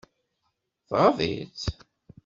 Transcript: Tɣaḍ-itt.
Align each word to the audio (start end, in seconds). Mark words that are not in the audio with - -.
Tɣaḍ-itt. 0.87 1.63